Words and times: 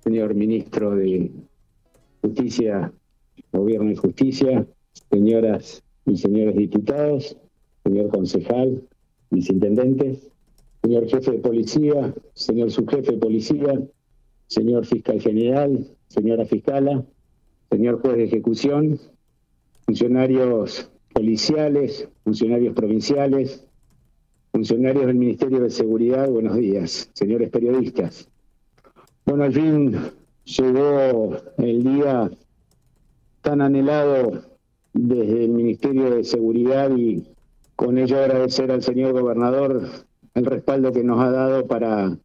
señor 0.00 0.34
ministro 0.34 0.94
de 0.94 1.30
Justicia, 2.22 2.92
Gobierno 3.52 3.90
y 3.90 3.96
Justicia, 3.96 4.66
señoras 5.10 5.82
y 6.06 6.16
señores 6.16 6.56
diputados, 6.56 7.36
señor 7.84 8.08
concejal, 8.10 8.82
viceintendente, 9.30 10.18
señor 10.82 11.08
jefe 11.08 11.32
de 11.32 11.38
policía, 11.38 12.14
señor 12.34 12.70
subjefe 12.70 13.12
de 13.12 13.18
policía, 13.18 13.80
señor 14.46 14.86
fiscal 14.86 15.20
general, 15.20 15.86
señora 16.08 16.44
fiscala, 16.46 17.04
señor 17.70 18.00
juez 18.00 18.16
de 18.16 18.24
ejecución, 18.24 18.98
funcionarios 19.84 20.90
policiales, 21.12 22.08
funcionarios 22.24 22.74
provinciales, 22.74 23.66
funcionarios 24.52 25.06
del 25.06 25.16
Ministerio 25.16 25.60
de 25.60 25.70
Seguridad, 25.70 26.28
buenos 26.30 26.56
días, 26.56 27.10
señores 27.12 27.50
periodistas. 27.50 28.28
Bueno, 29.28 29.44
al 29.44 29.52
fin 29.52 29.94
llegó 30.44 31.36
el 31.58 31.82
día 31.82 32.30
tan 33.42 33.60
anhelado 33.60 34.42
desde 34.94 35.44
el 35.44 35.50
Ministerio 35.50 36.08
de 36.08 36.24
Seguridad 36.24 36.90
y 36.96 37.26
con 37.76 37.98
ello 37.98 38.20
agradecer 38.20 38.70
al 38.70 38.82
señor 38.82 39.12
gobernador 39.12 39.82
el 40.32 40.46
respaldo 40.46 40.92
que 40.92 41.04
nos 41.04 41.20
ha 41.20 41.30
dado 41.30 41.66
para 41.66 42.16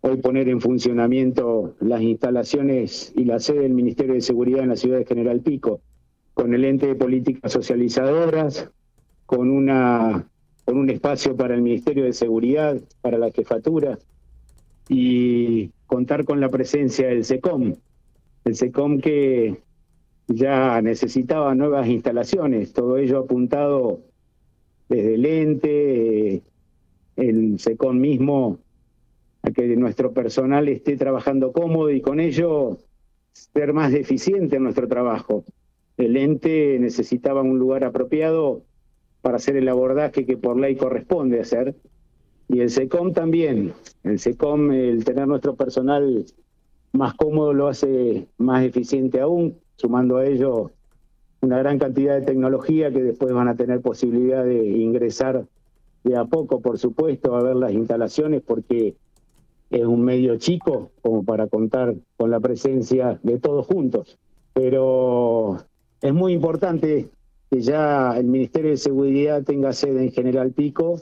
hoy 0.00 0.16
poner 0.16 0.48
en 0.48 0.62
funcionamiento 0.62 1.76
las 1.80 2.00
instalaciones 2.00 3.12
y 3.14 3.26
la 3.26 3.38
sede 3.38 3.60
del 3.60 3.74
Ministerio 3.74 4.14
de 4.14 4.22
Seguridad 4.22 4.62
en 4.62 4.70
la 4.70 4.76
ciudad 4.76 4.96
de 4.96 5.04
General 5.04 5.40
Pico, 5.40 5.82
con 6.32 6.54
el 6.54 6.64
ente 6.64 6.86
de 6.86 6.94
políticas 6.94 7.52
socializadoras, 7.52 8.70
con 9.26 9.50
una 9.50 10.26
con 10.64 10.78
un 10.78 10.88
espacio 10.88 11.36
para 11.36 11.54
el 11.54 11.60
Ministerio 11.60 12.04
de 12.04 12.14
Seguridad, 12.14 12.80
para 13.02 13.18
la 13.18 13.30
jefatura, 13.30 13.98
y 14.88 15.70
contar 15.86 16.24
con 16.24 16.40
la 16.40 16.48
presencia 16.48 17.08
del 17.08 17.24
SECOM, 17.24 17.74
el 18.44 18.54
SECOM 18.54 19.00
que 19.00 19.56
ya 20.28 20.80
necesitaba 20.82 21.54
nuevas 21.54 21.88
instalaciones, 21.88 22.72
todo 22.72 22.96
ello 22.96 23.20
apuntado 23.20 24.00
desde 24.88 25.14
el 25.14 25.26
ente, 25.26 26.42
el 27.16 27.58
SECOM 27.58 27.98
mismo, 27.98 28.58
a 29.42 29.50
que 29.50 29.76
nuestro 29.76 30.12
personal 30.12 30.68
esté 30.68 30.96
trabajando 30.96 31.52
cómodo 31.52 31.90
y 31.90 32.00
con 32.00 32.20
ello 32.20 32.78
ser 33.32 33.72
más 33.72 33.92
eficiente 33.92 34.56
en 34.56 34.64
nuestro 34.64 34.88
trabajo. 34.88 35.44
El 35.96 36.16
ente 36.16 36.78
necesitaba 36.78 37.42
un 37.42 37.58
lugar 37.58 37.84
apropiado 37.84 38.62
para 39.22 39.36
hacer 39.36 39.56
el 39.56 39.68
abordaje 39.68 40.26
que 40.26 40.36
por 40.36 40.58
ley 40.58 40.76
corresponde 40.76 41.40
hacer. 41.40 41.74
Y 42.48 42.60
el 42.60 42.70
SECOM 42.70 43.12
también. 43.12 43.72
El 44.04 44.18
SECOM, 44.18 44.70
el 44.72 45.04
tener 45.04 45.26
nuestro 45.26 45.56
personal 45.56 46.24
más 46.92 47.14
cómodo 47.14 47.52
lo 47.52 47.68
hace 47.68 48.28
más 48.38 48.64
eficiente 48.64 49.20
aún, 49.20 49.58
sumando 49.76 50.16
a 50.16 50.26
ello 50.26 50.70
una 51.40 51.58
gran 51.58 51.78
cantidad 51.78 52.14
de 52.18 52.26
tecnología 52.26 52.90
que 52.90 53.02
después 53.02 53.32
van 53.32 53.48
a 53.48 53.56
tener 53.56 53.80
posibilidad 53.80 54.44
de 54.44 54.66
ingresar 54.66 55.46
de 56.04 56.16
a 56.16 56.24
poco, 56.24 56.60
por 56.60 56.78
supuesto, 56.78 57.34
a 57.34 57.42
ver 57.42 57.56
las 57.56 57.72
instalaciones, 57.72 58.42
porque 58.42 58.94
es 59.70 59.84
un 59.84 60.02
medio 60.02 60.36
chico 60.36 60.92
como 61.02 61.24
para 61.24 61.48
contar 61.48 61.94
con 62.16 62.30
la 62.30 62.40
presencia 62.40 63.18
de 63.22 63.38
todos 63.38 63.66
juntos. 63.66 64.18
Pero 64.52 65.56
es 66.00 66.14
muy 66.14 66.32
importante 66.32 67.08
que 67.50 67.60
ya 67.60 68.16
el 68.16 68.26
Ministerio 68.26 68.70
de 68.70 68.76
Seguridad 68.76 69.42
tenga 69.42 69.72
sede 69.72 70.04
en 70.04 70.12
General 70.12 70.52
Pico. 70.52 71.00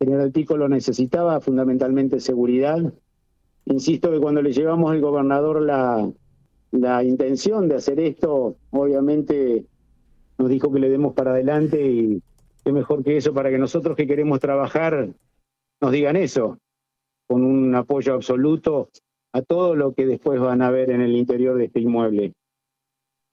General 0.00 0.30
Pico 0.30 0.56
lo 0.56 0.68
necesitaba, 0.68 1.40
fundamentalmente 1.40 2.20
seguridad. 2.20 2.92
Insisto 3.64 4.10
que 4.10 4.20
cuando 4.20 4.42
le 4.42 4.52
llevamos 4.52 4.92
al 4.92 5.00
gobernador 5.00 5.62
la, 5.62 6.10
la 6.70 7.02
intención 7.04 7.68
de 7.68 7.76
hacer 7.76 8.00
esto, 8.00 8.56
obviamente 8.70 9.64
nos 10.38 10.48
dijo 10.48 10.72
que 10.72 10.80
le 10.80 10.88
demos 10.88 11.14
para 11.14 11.32
adelante 11.32 11.84
y 11.84 12.22
qué 12.64 12.72
mejor 12.72 13.02
que 13.02 13.16
eso 13.16 13.34
para 13.34 13.50
que 13.50 13.58
nosotros 13.58 13.96
que 13.96 14.06
queremos 14.06 14.40
trabajar 14.40 15.10
nos 15.80 15.92
digan 15.92 16.16
eso, 16.16 16.58
con 17.26 17.44
un 17.44 17.74
apoyo 17.74 18.14
absoluto 18.14 18.88
a 19.32 19.42
todo 19.42 19.74
lo 19.74 19.94
que 19.94 20.06
después 20.06 20.40
van 20.40 20.62
a 20.62 20.70
ver 20.70 20.90
en 20.90 21.00
el 21.00 21.16
interior 21.16 21.56
de 21.56 21.66
este 21.66 21.80
inmueble. 21.80 22.32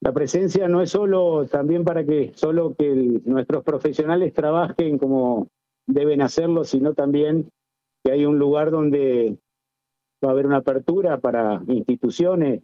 La 0.02 0.12
presencia 0.12 0.68
no 0.68 0.82
es 0.82 0.92
solo 0.92 1.48
también 1.48 1.84
para 1.84 2.06
que 2.06 2.32
solo 2.36 2.76
que 2.76 3.22
nuestros 3.26 3.64
profesionales 3.64 4.34
trabajen 4.34 4.98
como 4.98 5.48
deben 5.88 6.22
hacerlo, 6.22 6.64
sino 6.64 6.94
también 6.94 7.50
que 8.04 8.12
hay 8.12 8.26
un 8.26 8.40
lugar 8.40 8.72
donde 8.72 9.38
va 10.24 10.30
a 10.30 10.32
haber 10.32 10.48
una 10.48 10.58
apertura 10.58 11.20
para 11.20 11.62
instituciones, 11.68 12.64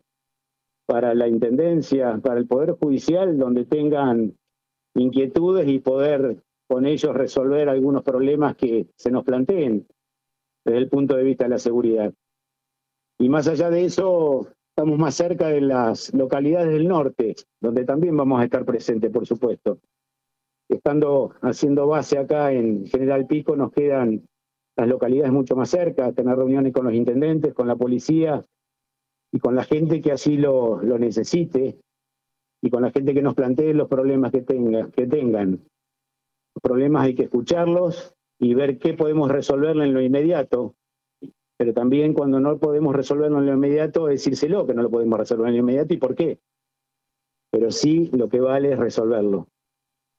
para 0.85 1.13
la 1.13 1.27
intendencia, 1.27 2.19
para 2.23 2.39
el 2.39 2.47
poder 2.47 2.71
judicial, 2.71 3.37
donde 3.37 3.65
tengan 3.65 4.35
inquietudes 4.95 5.67
y 5.67 5.79
poder 5.79 6.43
con 6.67 6.85
ellos 6.85 7.13
resolver 7.13 7.69
algunos 7.69 8.03
problemas 8.03 8.55
que 8.55 8.87
se 8.95 9.11
nos 9.11 9.23
planteen 9.23 9.87
desde 10.63 10.77
el 10.77 10.89
punto 10.89 11.15
de 11.15 11.23
vista 11.23 11.45
de 11.45 11.49
la 11.49 11.59
seguridad. 11.59 12.13
Y 13.19 13.29
más 13.29 13.47
allá 13.47 13.69
de 13.69 13.85
eso, 13.85 14.47
estamos 14.69 14.97
más 14.97 15.15
cerca 15.15 15.49
de 15.49 15.61
las 15.61 16.13
localidades 16.13 16.71
del 16.71 16.87
norte, 16.87 17.35
donde 17.59 17.83
también 17.83 18.15
vamos 18.15 18.41
a 18.41 18.45
estar 18.45 18.65
presentes, 18.65 19.11
por 19.11 19.25
supuesto. 19.25 19.79
Estando 20.71 21.33
haciendo 21.41 21.87
base 21.87 22.17
acá 22.17 22.51
en 22.51 22.85
General 22.87 23.27
Pico, 23.27 23.55
nos 23.55 23.71
quedan 23.71 24.25
las 24.77 24.87
localidades 24.87 25.31
mucho 25.31 25.55
más 25.55 25.69
cerca, 25.69 26.13
tener 26.13 26.37
reuniones 26.37 26.73
con 26.73 26.85
los 26.85 26.93
intendentes, 26.93 27.53
con 27.53 27.67
la 27.67 27.75
policía 27.75 28.43
y 29.33 29.39
con 29.39 29.55
la 29.55 29.63
gente 29.63 30.01
que 30.01 30.11
así 30.11 30.37
lo, 30.37 30.81
lo 30.81 30.97
necesite 30.97 31.77
y 32.63 32.69
con 32.69 32.83
la 32.83 32.91
gente 32.91 33.13
que 33.13 33.21
nos 33.21 33.35
plantee 33.35 33.73
los 33.73 33.87
problemas 33.87 34.31
que, 34.31 34.41
tenga, 34.41 34.89
que 34.91 35.07
tengan. 35.07 35.51
Los 35.51 36.61
problemas 36.61 37.05
hay 37.05 37.15
que 37.15 37.23
escucharlos 37.23 38.13
y 38.39 38.53
ver 38.53 38.77
qué 38.79 38.93
podemos 38.93 39.29
resolverlo 39.29 39.83
en 39.83 39.93
lo 39.93 40.01
inmediato 40.01 40.75
pero 41.61 41.75
también 41.75 42.15
cuando 42.15 42.39
no 42.39 42.57
podemos 42.57 42.95
resolverlo 42.95 43.37
en 43.37 43.45
lo 43.45 43.53
inmediato, 43.53 44.07
decírselo 44.07 44.65
que 44.65 44.73
no 44.73 44.81
lo 44.81 44.89
podemos 44.89 45.19
resolver 45.19 45.49
en 45.49 45.53
lo 45.53 45.59
inmediato 45.59 45.93
y 45.93 45.97
por 45.97 46.15
qué. 46.15 46.39
Pero 47.51 47.69
sí 47.69 48.09
lo 48.13 48.29
que 48.29 48.39
vale 48.39 48.71
es 48.73 48.79
resolverlo. 48.79 49.47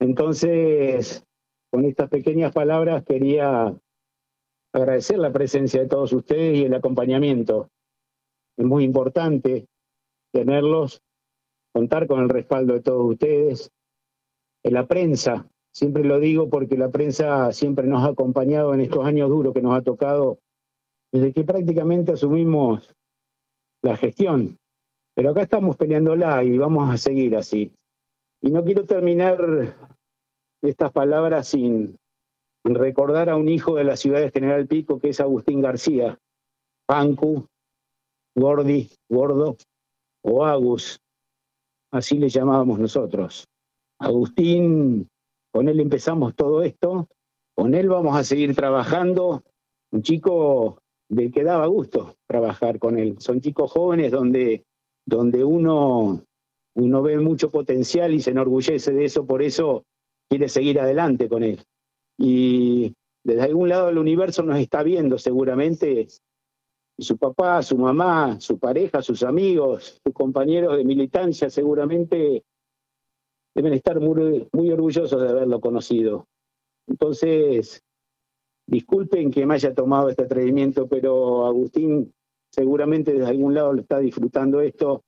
Entonces, 0.03 1.25
con 1.71 1.85
estas 1.85 2.09
pequeñas 2.09 2.53
palabras 2.53 3.05
quería 3.05 3.73
agradecer 4.75 5.17
la 5.21 5.33
presencia 5.33 5.81
de 5.81 5.87
todos 5.87 6.13
ustedes 6.13 6.59
y 6.59 6.65
el 6.65 6.75
acompañamiento. 6.75 7.69
Es 8.59 8.67
muy 8.67 8.83
importante 8.83 9.69
tenerlos, 10.33 11.03
contar 11.73 12.09
con 12.09 12.21
el 12.21 12.31
respaldo 12.31 12.75
de 12.75 12.81
todos 12.81 13.13
ustedes. 13.13 13.71
En 14.65 14.75
la 14.75 14.89
prensa, 14.89 15.49
siempre 15.73 16.03
lo 16.03 16.19
digo 16.19 16.51
porque 16.51 16.77
la 16.77 16.91
prensa 16.91 17.53
siempre 17.53 17.87
nos 17.87 18.03
ha 18.03 18.09
acompañado 18.09 18.75
en 18.75 18.81
estos 18.81 19.07
años 19.07 19.31
duros 19.31 19.55
que 19.55 19.63
nos 19.63 19.79
ha 19.79 19.83
tocado 19.83 20.41
desde 21.13 21.33
que 21.33 21.45
prácticamente 21.45 22.11
asumimos 22.11 22.93
la 23.83 23.97
gestión. 23.97 24.59
Pero 25.15 25.31
acá 25.31 25.43
estamos 25.43 25.77
peleándola 25.77 26.43
y 26.43 26.59
vamos 26.59 26.93
a 26.93 26.97
seguir 26.97 27.37
así. 27.37 27.73
Y 28.43 28.51
no 28.51 28.65
quiero 28.65 28.85
terminar 28.85 29.39
estas 30.63 30.91
palabras 30.93 31.49
sin 31.49 31.97
recordar 32.65 33.31
a 33.31 33.37
un 33.37 33.49
hijo 33.49 33.77
de 33.77 33.85
la 33.85 33.97
ciudad 33.97 34.21
de 34.21 34.33
General 34.33 34.67
Pico, 34.67 34.99
que 34.99 35.11
es 35.11 35.21
Agustín 35.21 35.61
García, 35.61 36.19
Pancu, 36.87 37.47
Gordi, 38.35 38.91
Gordo 39.09 39.57
o 40.25 40.45
Agus, 40.45 41.01
así 41.93 42.19
le 42.19 42.29
llamábamos 42.29 42.81
nosotros. 42.81 43.47
Agustín, 44.01 45.09
con 45.53 45.69
él 45.69 45.79
empezamos 45.79 46.35
todo 46.35 46.63
esto, 46.63 47.09
con 47.55 47.75
él 47.75 47.89
vamos 47.89 48.17
a 48.17 48.25
seguir 48.25 48.57
trabajando, 48.57 49.45
un 49.93 50.03
chico 50.03 50.83
de 51.09 51.31
que 51.31 51.45
daba 51.45 51.67
gusto 51.67 52.17
trabajar 52.27 52.79
con 52.81 52.99
él. 52.99 53.21
Son 53.21 53.41
chicos 53.41 53.71
jóvenes 53.71 54.11
donde, 54.11 54.65
donde 55.07 55.45
uno, 55.45 56.25
uno 56.75 57.03
ve 57.03 57.19
mucho 57.19 57.51
potencial 57.51 58.15
y 58.15 58.21
se 58.21 58.31
enorgullece 58.31 58.93
de 58.93 59.05
eso, 59.05 59.27
por 59.27 59.43
eso 59.43 59.85
quiere 60.29 60.49
seguir 60.49 60.81
adelante 60.81 61.29
con 61.29 61.43
él. 61.43 61.63
Y 62.19 62.95
desde 63.25 63.43
algún 63.43 63.69
lado 63.69 63.87
del 63.87 63.99
universo 63.99 64.43
nos 64.43 64.59
está 64.59 64.83
viendo 64.83 65.19
seguramente 65.19 66.09
su 66.99 67.17
papá, 67.17 67.63
su 67.63 67.77
mamá, 67.77 68.41
su 68.41 68.59
pareja, 68.59 69.03
sus 69.03 69.23
amigos, 69.23 70.01
sus 70.05 70.15
compañeros 70.15 70.77
de 70.77 70.85
militancia 70.85 71.51
seguramente 71.51 72.45
deben 73.55 73.75
estar 73.75 74.01
muy, 74.01 74.49
orgullosos 74.71 75.21
de 75.21 75.29
haberlo 75.29 75.61
conocido. 75.61 76.27
Entonces, 76.87 77.83
Disculpen 78.67 79.31
que 79.31 79.45
me 79.45 79.55
haya 79.55 79.75
tomado 79.75 80.09
este 80.09 80.23
atrevimiento, 80.23 80.87
pero 80.87 81.47
Agustín 81.47 82.13
seguramente 82.51 83.13
desde 83.13 83.27
algún 83.27 83.55
lado 83.55 83.73
lo 83.73 83.81
está 83.81 83.99
disfrutando 83.99 84.61
esto 84.61 85.05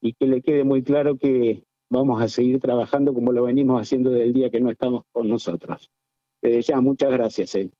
y 0.00 0.14
que 0.14 0.26
le 0.26 0.42
quede 0.42 0.64
muy 0.64 0.82
claro 0.82 1.16
que 1.16 1.64
vamos 1.90 2.22
a 2.22 2.28
seguir 2.28 2.60
trabajando 2.60 3.12
como 3.12 3.32
lo 3.32 3.44
venimos 3.44 3.80
haciendo 3.80 4.10
desde 4.10 4.24
el 4.24 4.32
día 4.32 4.50
que 4.50 4.60
no 4.60 4.70
estamos 4.70 5.04
con 5.12 5.28
nosotros. 5.28 5.90
Desde 6.40 6.62
ya, 6.62 6.80
muchas 6.80 7.10
gracias. 7.10 7.54
Eh. 7.56 7.70